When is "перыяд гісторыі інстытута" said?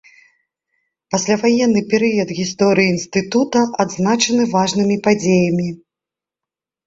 1.91-3.61